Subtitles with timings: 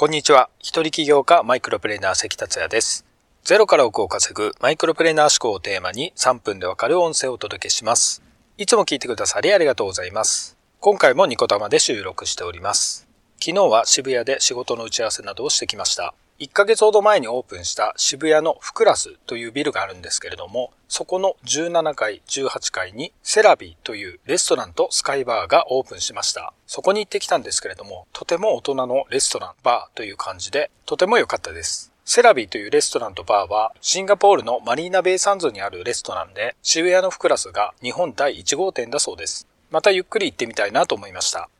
[0.00, 0.48] こんにちは。
[0.60, 3.04] 一人起業家マイクロプレーナー関達也です。
[3.44, 8.22] ゼロから億を稼ぐマイクロプレーナー思考をテーマに3分でわかる音声をお届けします。
[8.56, 10.56] いつも聞いてくださりありがとうございます。
[10.80, 13.06] 今回もニコタマで収録しております。
[13.38, 16.14] 昨日は渋谷で仕事の打ち合わせなどをしてきました。
[16.40, 26.54] 1ヶ月ほど前にオープンした渋谷のフクラスというビルがあるんですけれども、そこの17階、18階にセラビーというレストランとスカイバーがオープンしました。
[26.66, 31.92] そこに行ってきたんですけれども、とても大人のレストラン、バーという感じで、とても良かったです。
[32.06, 39.46] セラビーというレストランとバーは、シンガポールのマリーナベイサンズにあるレストランで、渋谷のフクラスが日本第1号店だそうです。
[39.70, 41.50] またゆっくり行ってみたいなと思いました。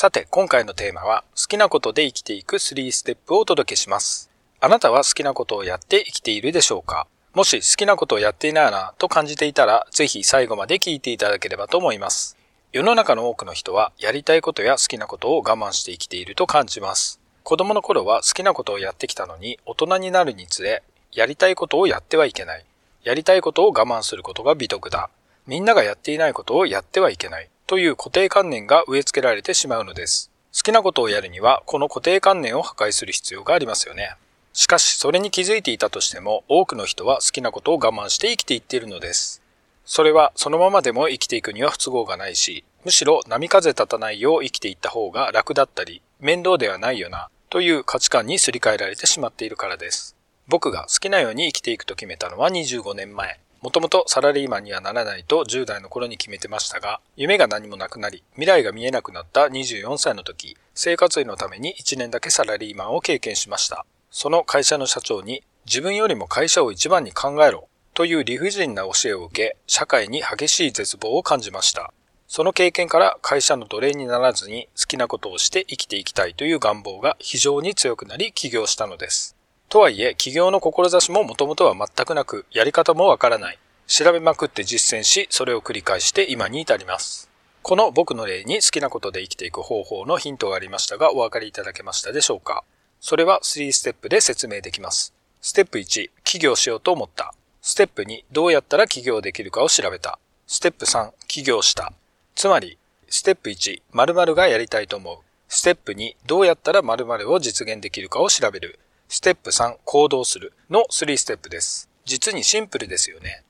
[0.00, 4.30] さて、今回のテーマは、好きなことで生きていく3ステップをお届けします。
[4.60, 7.06] あなたは好きなことをやって生きているでしょうか？
[7.32, 12.36] もし好きなことをやっていないなと感じていたら、ぜひ最後まで聞いていただければと思います。
[12.72, 17.20] 世の中の多くの人は、やりたいことや好きなことを我慢して生きていると感じます。
[17.44, 22.64] 子供の頃は好きなことをやってきたのに、大人になるにつれ、やりたいことをやってはいけない。
[23.04, 25.08] やりたいことを我慢することが美徳だ。
[25.46, 27.48] みんながやっていないことをやってはいけない。
[27.68, 30.32] という固定観念が植え付けられてしまうのです。
[30.52, 34.16] 好きなことをやるには、この固定観念を破壊する必要がありますよね。
[34.58, 39.40] しかし、それに気づいていたとしても、多くの人は好きなことを我慢して生きていっているのです。
[39.84, 50.16] それは、そのままでも生きていくには不都合がないし、むしろ波風立たないよう生きていった方が楽だったり、面倒ではないよな、という価値観にすり替えられてしまっているからです。
[50.48, 53.38] 僕が好きなように生きていくと決めたのは25年前。
[53.62, 63.86] もともとサラリーマンにはならないと10代の頃に決めてましたが、夢が何もなくなり、未来が見えなくなった24歳の時、生活費のために1年だけサラリーマンを経験しました。
[64.10, 71.92] その会社の社長に自分よりも会社を一番に考えろという理不尽な教えを受け、社会に激しい絶望を感じました。
[72.26, 79.34] その経験から会社の奴隷にならずに好きなことをして生きていきたいという願望が非常に強くなり起業したのです。
[79.68, 83.58] とはいえ、起業の志ももともとは全くなく、やり方もわからない。
[83.86, 87.30] 調べまくって実践し、それを繰り返して今に至ります。
[87.62, 92.64] この僕の例に好きなことで生きていく方法のヒントがありましたが、お分かりいただけましたでしょうか？
[93.00, 95.14] それは3ステップで説明できます。
[95.40, 97.34] ステップ1、起業しようと思った。
[97.62, 100.18] ステップ2、どうやったら起業できるかを調べた。
[100.46, 101.92] ステップ3、起業した。
[102.34, 105.18] つまり、ステップ1、〇〇がやりたいと思う。
[105.48, 108.78] ステップ2、どうやったら〇〇を実現できるかを調べる。
[109.08, 111.88] ステップ3、行動するの3ステップです。
[112.04, 113.42] 実にシンプルですよね。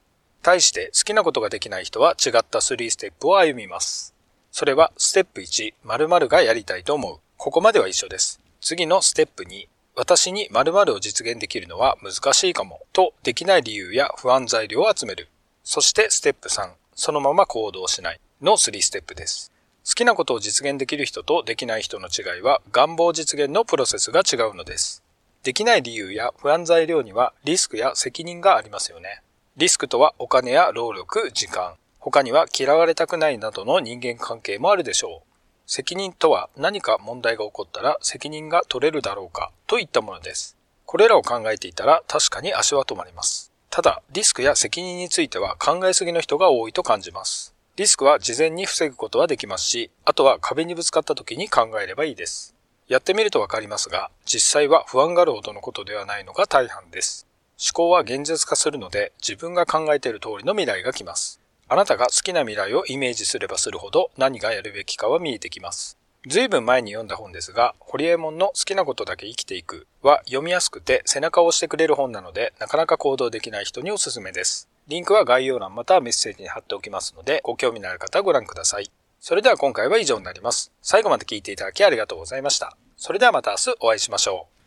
[0.42, 4.14] 対して好きなことができない人は違った3ステップを歩みます。
[4.52, 7.18] それはステップ1、〇〇がやりたいと思う。
[7.36, 8.40] ここまでは一緒です。
[8.60, 15.28] 次のステップ2、私に〇〇を実現できるのは難しいかもとできない理由や不安材料を集める。
[15.64, 19.52] そしてステップ3、そのまま行動しないの3ステップです。
[19.86, 25.02] 好きなことを実現できる人とできない人の違いは願望実現のプロセスが違うのです。
[25.44, 29.22] できない理由や不安材料にはリスクや責任がありますよね。
[29.56, 35.27] リスクとはお金や労力、時間、他には嫌われたくないなどの人間関係もあるでしょう。
[35.70, 40.56] 責任とは何か問題が起こったら責任が取れるだろうかといったものです。
[40.86, 43.52] これらを考えていたら確かに足は止まります。
[43.68, 47.54] ただ、リスクや責任については考えすぎの人が多いと感じます。
[47.76, 52.54] リスクは事前に防ぐことはできますし、あとは壁にぶつかった時に考えればいいです。
[52.88, 57.26] やってみるとわかりますが、実際は不安があるほどのことではないのが大半です。
[57.60, 61.42] 思考は現実化するので、自分が考えている通りの未来が来ます。
[61.70, 65.98] あなたが好きな未来をイメージすればするほど何がやるべきかは見えてきます。
[66.26, 74.68] ずいぶん前に読んだ本ですが、ホリエモンの好きなことだけ生きていくは読みやすくて背中を押してくれる本なので、なかなか行動できない人におすすめです。
[74.88, 78.90] リンクは概要欄またはメッセージに貼っておきますので、ご興味のある方はご覧ください。
[79.20, 80.72] それでは今回は以上になります。
[80.80, 82.76] 最後まで聞いていただきありがとうございました。
[82.96, 84.57] それではまた明日お会いしましょう。